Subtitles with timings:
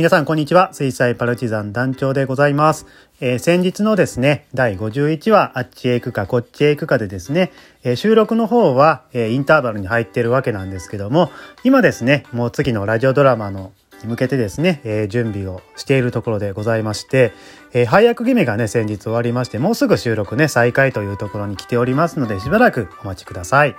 [0.00, 0.72] 皆さんこんにちは。
[0.72, 2.86] 水彩パルチザン団長でございます、
[3.20, 11.30] えー、先日のですね第51話あっちへ行くかこっちへ行くかでですね、えー、収録の方は、えー、インターバルに入ってるわけなんですけども
[11.64, 17.32] 今ですねもう次のラジオドラマのに向けてですね、え、準備をしているところでございまして、
[17.72, 23.76] えー、配役決めがね先日終わりましてもうすぐ収録ね再開というところに来ておりますのでしばらくお待ちください、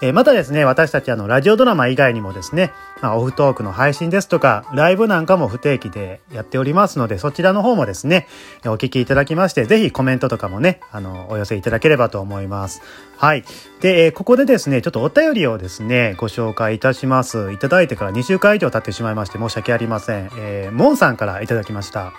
[0.00, 8.26] えー、またですね私たちあのラジオドラマ以外にもですね、まあ、オフトークの配信ですとかライブなんかも不定期でやっておりますのでそちらの方もですね
[8.64, 12.80] お聞きいただきましてぜひコメントとかもねあのお寄せいただければと思います。
[13.16, 13.44] はい。
[13.80, 17.52] で、えー、ここでですねちょっとお便りをですねご紹介いたします。
[17.52, 22.12] いただいてから2週間以上経ってしまいまして申し訳ありません、えー、モンさんからいただきました。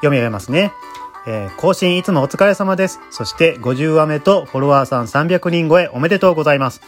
[0.00, 0.72] 読み上げますね。
[1.26, 3.00] えー、更新いつもお疲れ様です。
[3.10, 6.80] そして50話目とフォロワーさん300人超えおめでとうございます。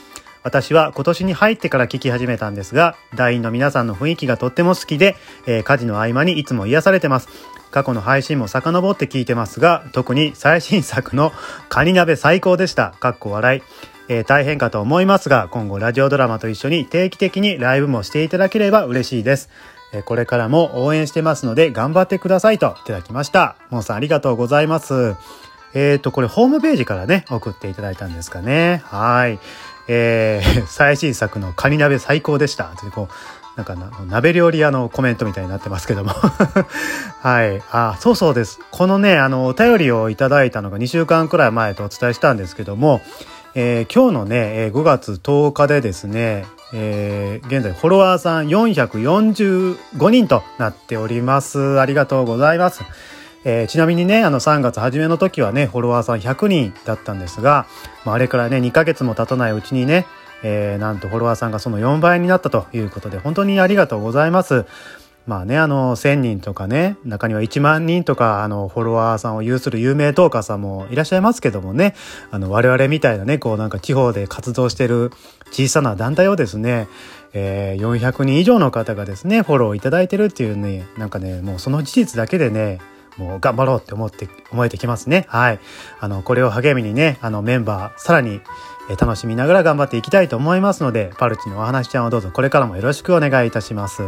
[0.42, 5.16] 私は今年に入ってから聞き始めたんですが、団員の皆さんの雰囲気がとっても好きで、
[5.46, 7.28] えー、家事の合間にいつも癒されてます。
[7.70, 11.32] 過去の配信も遡って聞いてますが、特に最新作の
[11.68, 12.90] カニ鍋最高でした。
[13.00, 13.62] かっこ笑い。
[14.08, 19.48] えー、大変かと思いますが、今後ラジオドラマと一緒に定期的にライブもしていただければ嬉しいです。
[20.00, 23.56] これからも応援してますので頑張ってくださいといただきました。
[23.68, 25.14] モンさんありがとうございます。
[25.74, 28.82] えっ、ー、と、これホームページからね、送っていただいたんですかね。
[28.86, 29.38] はい。
[29.88, 32.64] えー、 最新作のカニ鍋最高でした。
[32.64, 33.14] ってこう、
[33.56, 33.76] なんか、
[34.08, 36.12] 鍋料理屋のコメントみたいになってますけども。
[37.20, 37.62] はい。
[37.70, 38.60] あ、そうそうです。
[38.70, 43.02] このね、あの、お便りをいただいたのが2週間くらい前とお伝えしたんですけども、
[43.54, 51.78] えー、今日のね、5月10日でですね、えー、現在フォロワーさん445人となっております。
[51.78, 52.82] ありがとうございます。
[53.44, 57.66] えー、ちなみにね、あの3月初めの時はね、フォロワーさん100人だったんですが、
[58.06, 60.06] まあ、あれからね、2ヶ月も経たないうちにね、
[60.42, 64.64] えー、なんとフォロワーさんがその4倍になったということで、本当にありがとうございます。
[65.26, 71.94] まあね、あの、1000人とかね、中には1万人とか、あの、フォロワーさんを有する有名トーカーさんもいらっしゃいますけどもね、
[72.30, 75.12] あの、我々みたいなね、こうなんか地方で活動してる
[75.52, 76.88] 小さな団体をですね、
[77.34, 82.80] えー、400人以上の方がですね、フォローいただいてるっていうね、なんかね、もうその事実だけでね、
[83.16, 85.26] もう頑張ろうって思って、思えてきますね。
[85.28, 85.60] はい。
[86.00, 88.40] あの、これを励みにね、あの、メンバー、さらに、
[88.90, 94.02] え楽しみながら頑張っていきたいと思いますので、パルチのお話ちゃんをどうぞこれからもよろしくお願いいたします。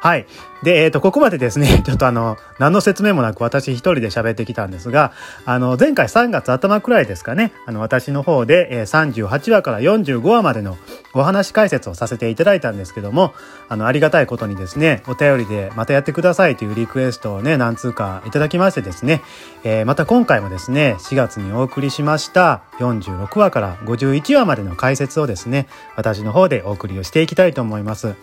[0.00, 0.26] はい。
[0.62, 5.12] で、えっ、ー、と、ここまでですね、 ちょっとあの、何の説明もなく私一人で喋ってきたんですが、
[5.44, 10.76] あの、前回3月頭くらいですかね、あの、私の方で、えー、38話から45話までの
[11.14, 13.34] お話解説をさせていただいたんですけども、
[13.68, 19.22] あの、ありがたいことにですね、お便りでまたやってくださいというリクエストをね、何通かいただきましてですね、
[19.64, 25.66] えー、また今回もですね、4月にお送りしました46話から51話までの解説をですね、
[25.96, 28.14] 私の方でお送りをしていきたいと思います。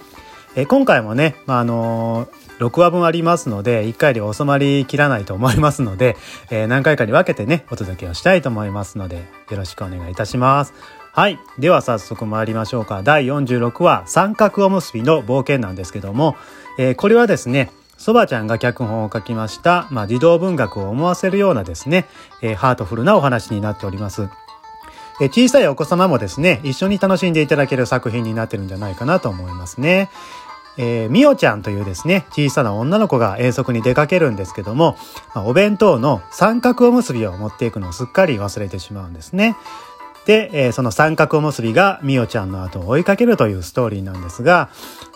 [0.55, 6.16] え今回もね、まあ、あのー、6話分ありますので、1回で収まりきらないと思いますので、
[6.49, 9.17] えー、何回かに分けてね、お届けをしたいと思いますので、
[9.49, 10.73] よろしくお願いいたします。
[11.11, 11.39] はい。
[11.59, 13.03] では早速参りましょうか。
[13.03, 16.38] 第46話、三角おむすびの冒険なんですけども、
[16.77, 22.05] えー、これはですね、そばちゃんが脚本を書きました、まあ、児童文学を思わせるようなですね、
[22.41, 24.29] え、ハートフルなお話になっております。
[25.21, 30.09] え小さいお子様もですね、一緒に楽しんでいただける作品になってるんじゃないかなと思いますね。
[30.78, 34.97] えー、みおちゃんというですね、小さな女の子が遠足に出かけるんですけども、
[35.34, 39.56] まあ、お弁当の三角おむすびを持っていくのをすっかり忘れてしまうんですね。
[40.25, 44.69] で、えー、その三角おむすびがみおちゃんの後を追いかけるというストーリーなんですが、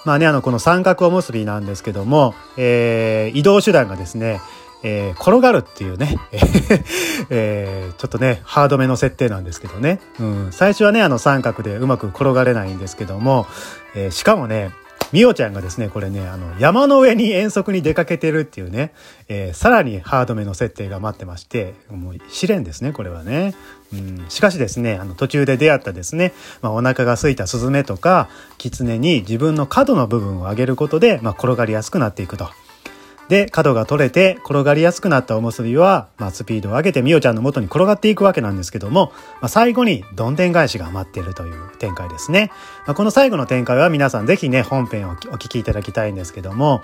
[0.06, 4.40] まあね、あの、この三角おむすびなんですけども、えー、移動手段がですね、
[4.81, 6.18] えー、転がるっていうね、
[7.30, 10.00] えー、ちょっとね、ハードめの設定なんですけどね。
[10.20, 13.46] うん、最初はね、あの三角でうまく転がれないんですけども、
[13.96, 14.72] えー、しかもね、
[15.12, 18.94] みおちゃんがですね、これね、あの、山の上に遠足に出かけてるっていうね、
[19.28, 23.56] えー、さらにハードめの設定が待ってまして、もう試練ですね、これはね。
[23.92, 32.50] うん、しかしですね、あの、途中で出会ったですね、まあ、お腹が空いたスズメとか、キツネに自分の角の部分を上げることで、まあ、転がりやすくなっていくと。
[33.29, 42.52] で、角が取れて転がりやすくなったおむすびは、まあ、スピードを上げてみおちゃんの元に転がっていくわけなんですけども、まあ、最後にどんでん返しが待っているという展開ですね。
[42.87, 46.81] まあ、この最後の展開は皆さんぜひね、本編をお聞きいただきたいんですけども、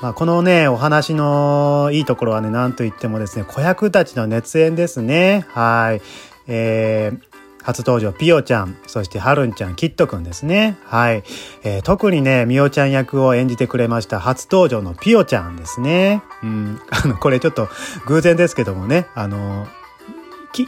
[0.00, 5.46] まあ、このね、お話のいいところはね、なんといってもですね、子役たちの熱演ですね。
[5.50, 6.02] はい。
[6.48, 7.20] えー、
[7.66, 10.78] 初登場、ピオちゃん、そしてハルンちゃん、キットくんですね。
[10.84, 11.24] はい。
[11.64, 16.22] えー、特にね、ミオちゃん役を演じてくれました初登場のピオちゃんですね。
[16.44, 17.68] うん、 あの、これちょっと
[18.06, 19.66] 偶然ですけどもね、あの、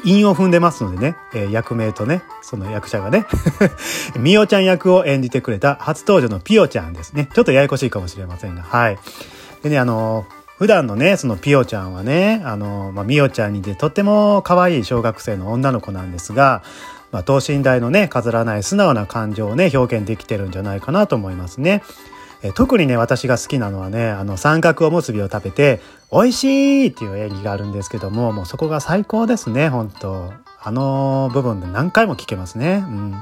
[0.05, 3.27] 韻を踏んでますのでね、えー、役名とね、その役者がね、
[4.19, 7.29] ミオちゃん役を演じてくれた初登場のピオちゃんですね。
[7.33, 8.99] ちょっとややこしいかもしれませんが、はい。
[9.63, 10.27] でね、あの、
[10.59, 16.65] 普段のね、そのピオちゃんはね、あの、まあ、ミオちゃんにでとっても可愛い小学生の女の子なんですが、
[17.13, 21.85] まあ、等身大のね、飾らない素直な感情をね、表現できてるんじゃないかなと思いますね。
[22.43, 25.81] え特にね、私が好きなのはね、あの、三角おむすびを食べて、
[26.13, 32.85] 美味しいっていう演技があるんですけども、もうそこが最高ですね、本当あの部分で何回も聞けますね。
[32.89, 33.15] うん。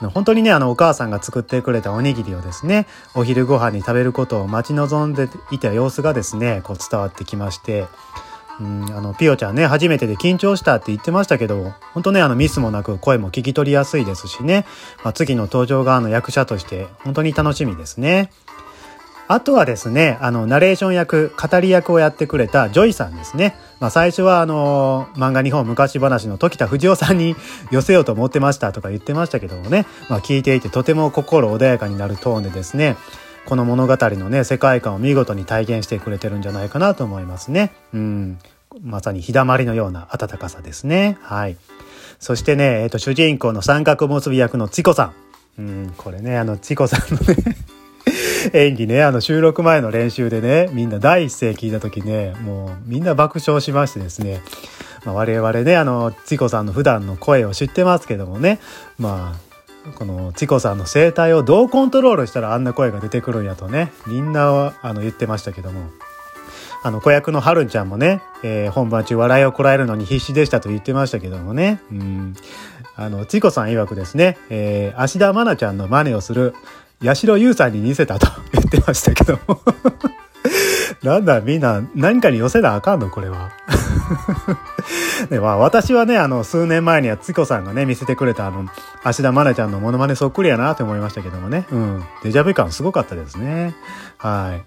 [0.00, 7.86] 本当にね、あの、お母さんが作ってくれたおにぎりをですね、お昼ご飯に食べることを待ち望んでいた様子がですね、こう伝わってきまして、
[8.60, 14.66] うん、あの、ピオちゃんね、初めてで緊張したって言ってましたけど、本当ね、あの、ミスもなく声も聞き取りやすいですしね、
[15.02, 18.30] まあ、次の登場側の役者として本当に楽しみですね。
[19.28, 23.56] あとはですね、あの、ナレーション役、語り役をやってくれたジョイさんですね。
[23.80, 27.36] まあ、最初はあの、漫画日本昔話の常田富士男さんに
[27.70, 32.96] 寄せようと思ってましたとか言ってましたけどもね、まあ、聞いていてとても心穏やかになるトーンでですね、
[33.46, 37.72] この物語のね、世界観を見事に体現してくれてるんじゃないかなと思いますね。
[37.92, 38.38] うん。
[38.82, 41.18] まさに日だまりのような温かさですね。
[41.22, 41.56] はい。
[42.18, 45.12] そしてね、えっ、ー、と、主人公の三角結び役のチコさ
[45.58, 45.60] ん。
[45.60, 47.56] うん、これね、あの、チコさんのね
[48.52, 54.40] 演技ね、あの収録前の練習でね、みんな第一声聞いた時ね、もうみんな爆笑しましてですね、
[55.04, 58.58] まあ、我々ね、あの、チコさんの普段の声を知ってますけどもね、
[58.98, 59.46] まあ、
[59.94, 65.90] このチコさんの声帯をどうコントロールしたらあんな声が出てくるんやとね、みんなあの言ってましたけども、
[66.82, 72.36] あの子役のはるんちゃんもね、えー、本番中笑いをこらえるのに必死でしたと言ってましたけどもね、うん、
[72.96, 76.54] あの、チコさん曰くですね、えー、芦田愛菜ちゃんの真似をする
[77.02, 79.38] 八代優さんに似せたと 言ってましたけど
[81.02, 83.50] なんだ、みんな何かに寄せなあかんのこれは。
[85.30, 88.66] で、 まあ私はね、あの、数年前にはつこさんがね、見せてくれたあの、
[89.04, 91.66] 芦田愛菜ちゃんのモノマネそっくりやなって思いましたけどもね。
[91.70, 92.04] うん。
[92.22, 93.74] デジャブ感すごかったですね。
[94.18, 94.58] は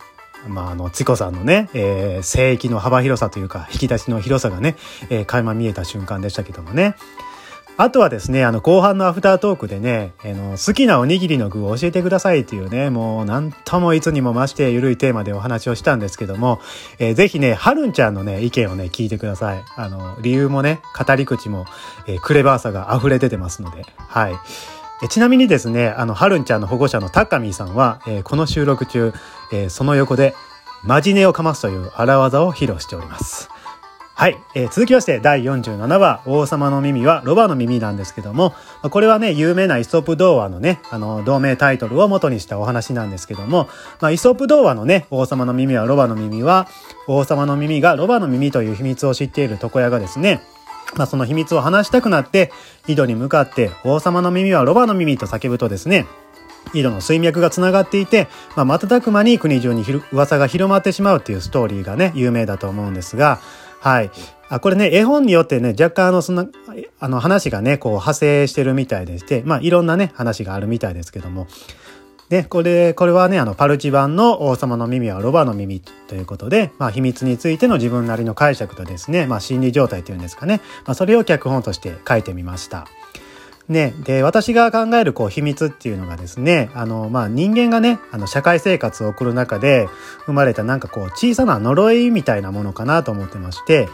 [0.47, 0.49] い。
[0.49, 4.77] まあ、あの、チコさんのね、えー、聖域の幅広さというか、引き出しの広さがね、
[5.09, 6.95] えー、垣間見えた瞬間でしたけどもね。
[7.81, 16.59] あとはですね、あの、後半のアフタートークでね、あの、好きなおにぎりの具を教えてくださいっていうね、もう、なんともいつにも増してゆるいテーマでお話をしたんですけども、
[16.97, 19.63] えー、ぜひね、はるんちゃんのね、意見をね、聞いてください。
[19.77, 21.67] あの、理由もね、語り口も、
[22.05, 24.33] えー、クレバーさが溢れ出てますので、はい。
[25.01, 29.13] えちなみにですね、あの、はるんちゃんの保護者のタカミーさんは、えー、この収録中、
[29.53, 30.35] え、その横で、
[30.83, 33.49] マジネをかますという荒技を披露しております。
[34.19, 43.69] はい、えー、続きまして第47話王様の耳はロバの耳なんですけどもこれはね有名なイソップ童話のねあの同名タイトルを元にしたお話なんですけども、
[44.01, 46.67] まあ、イソップ童話のね王様の耳はロバの耳は
[47.07, 50.41] 王様の耳がロバの耳という秘密を知っている床屋がですね
[50.95, 52.51] まあ、その秘密を話したくなって
[52.87, 56.07] 井戸に向かって王様の耳はロバの耳と叫ぶとですね
[56.73, 63.39] 井戸の水脈がつながっていて、まあ、瞬く間に国中に噂が広まってしまうっていうストーリーがね有名だと思うんですが
[63.79, 64.11] はい。
[64.49, 66.47] あ、これね、絵本によってね、若干あの、そんな、
[66.99, 71.47] あの話がね、こう派生してるみたいでして、まあいろんなね、話があるみたいですけども。
[72.29, 82.87] で、これ、これはね、あの、パルチ版の王様の耳はロバの耳ということで、まあ秘密についての自分なりの解釈とですね、まあ心理状態というんですかね、まあそれを脚本として書いてみました。
[83.69, 89.87] ね、で私が考えるこう秘密っていうのがですねあの、まあ、人間がねあの社会生活を送る中で
[90.25, 93.87] 生まれたなんかこう小さな呪いみたいなものかなと思ってまして、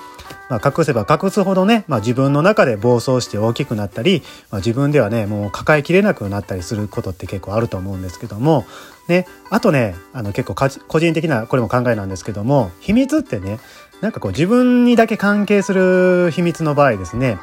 [0.50, 8.64] まあ、隠せば隠すほどね、まあ、自分の中で暴走して大きくなったり、まあ、自分ではねもう抱えきれなくなったりすることって結構あると思うんですけども、
[9.10, 13.60] ね、あとねあの結構個人的なこれも考えなんですけども秘密ってね
[14.00, 17.40] なんかこう自分にだけ関係する秘密の場合ですね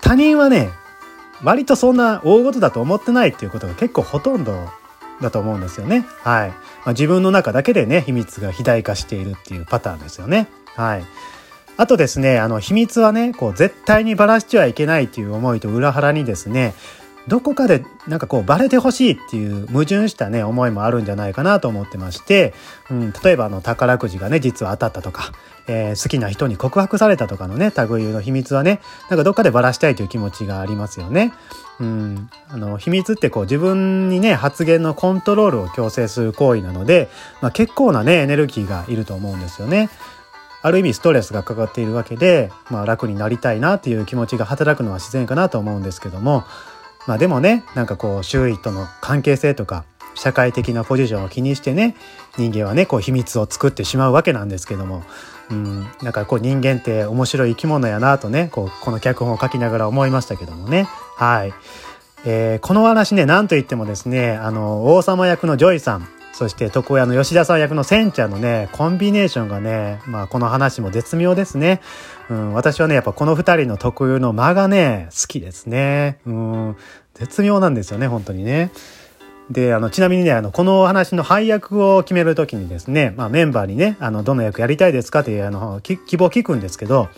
[0.00, 0.70] 他人はね
[1.42, 4.68] 割とそんな大事だと思ってないっていうことが結構ほとんど
[5.20, 6.06] だと思うんですよね。
[6.22, 6.48] はい。
[6.48, 6.56] ま
[6.86, 10.48] あ、自分の中だけでね、秘密が肥大化しているっていうパターンですよね。
[10.76, 11.04] はい。
[11.76, 16.74] あとですね、あの、秘密はね、こう、絶対にばらしちゃいけないっていう思いと裏腹にですね、
[17.28, 22.54] どこかでなんかこうバレてほしいっていう矛盾したね思いもあるんじゃないかなと思ってまして、
[22.90, 25.32] うん、例えばあの宝くじがね実は当たったとか、
[25.72, 31.32] えー、好きな人に告白されたとかのね類の秘密はねなんかどっかでばらしたいという気持ちがありますよね。
[31.78, 37.08] うん、あの秘密ってこう自分にね発言のコントロールを強制する行為なので、
[37.40, 39.88] まあ、結構なねエネルギーがいると思うんですよね。
[40.62, 46.44] ある意味ストレスがかかっているわけで、まあ、楽になりたいなっていう気持ちが働くのは自然かなと思うんですけども
[47.06, 51.96] まあでもねなんかこう周囲との関係性とか社会的なポジションを気にしてね
[52.36, 55.02] 人間はねこう秘密を作ってしまうわけなんですけども
[55.50, 61.52] うんなんかこう人間って面白い生き物やなとねこうこの脚本を書きながら思いましたけどもねはい、
[62.24, 71.82] えー、この話ね何と言ってもですねあの王様役のジョイさんそして床屋の吉田さん役のせんちゃんのね、コンビネーションがね、まあこの話も絶妙ですね。
[72.30, 76.18] うん、私はね、やっぱこの二人の特有の間がね、好きですね。
[76.24, 76.76] うん、
[77.12, 78.70] 絶妙なんですよね、本当にね。
[79.50, 87.08] で、あの、ちなみにね、あの、この話の配役を決めるときにですね、まあメンバーにね、あの、どの役やりたいですかっていう、あの、希望聞くんですけど、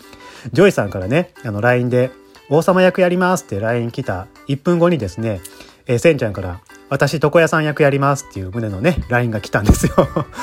[0.51, 2.11] ジョイさんからね、あの、LINE で、
[2.49, 5.41] 王様役やりますって LINE 来た1分後にですね、
[5.85, 6.59] えー、せんちゃんから、
[6.89, 9.93] 私、床屋さん役やりますっていう旨のね、LINE が来たんですよ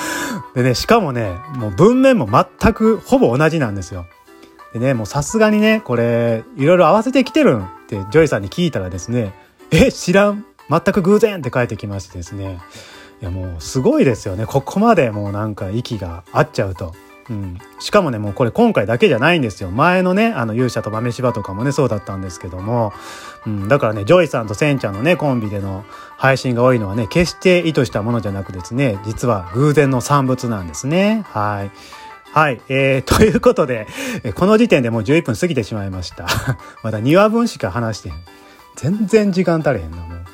[0.54, 4.06] でね、しかもね、もう文面も全くほぼ同じなんですよ。
[4.72, 9.34] でね、もうさすがにね、これ、いろいろ合わせてきてるんってジョイさんに聞いたらですね、
[9.70, 12.60] え、知らん全く偶然って書いてきましてですね。
[13.20, 14.46] いやもうすごいですよね。
[14.46, 16.94] ここまでもうなんか息が合っちゃうと。
[17.28, 22.92] うん、しかもねもうこれ今回だけじゃないんですよ前のねあの勇者と豆柴とかもねそうだったんですけども、
[23.46, 25.84] うん、だからねジョイさんとせんちゃんのねコンビでの
[26.16, 31.70] 配信が多いのはね決して意図したものじゃなくですね実は偶然の産物なんですねはい。
[32.32, 32.60] はい。
[32.68, 33.88] えー、 ということで、
[34.36, 36.26] この時点でもう11分過ぎてしまいました。
[36.82, 38.14] まだ2話分しか話してへん。
[38.76, 40.29] 全然時間足れへんな、もう。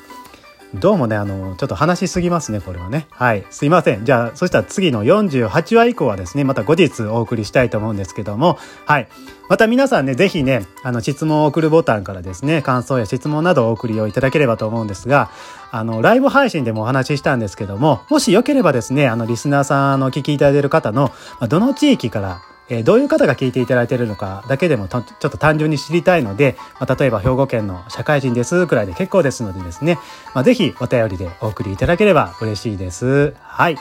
[0.79, 3.07] どうもね、あの、ちょっと話しすぎますね、これはね。
[3.09, 3.45] はい。
[3.49, 4.05] すいません。
[4.05, 9.07] じゃあ、そしたら次の48話以降はですね、また後日お送りしたいと思うんですけども、はい。
[9.49, 15.31] また皆さんね、ぜひね、あの、質問を送るボタンからですね、感想や質問などをお送りをいただければと思うんですが、
[15.71, 21.11] あの、ライブ配信でもお話ししたんですけども、もしよければですね、あの、リスナーさんあのお聞きいただいている方の、
[21.49, 29.97] どの地域からえ、どういう方が聞いていただいているのかだけでもちょっと単純に知りたいので、まあ、例えば兵庫県の社会人ですくらいで結構ですのでですね、
[30.33, 33.35] まあ、ぜひお便りでお送りいただければ嬉しいです。
[33.41, 33.77] はい。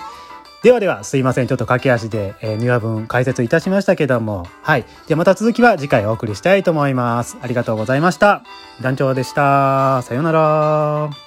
[0.62, 1.46] ではでは、すいません。
[1.46, 4.48] ちょっと駆け足で、えー、2話分解説いたしましたけども。
[4.62, 4.84] はい。
[5.06, 7.36] ではまた続きは次回お送りしたいと思います。
[7.40, 8.42] ありがとうございました。
[8.80, 10.02] 団長でした。
[10.02, 11.25] さようなら。